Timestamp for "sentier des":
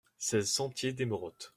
0.51-1.05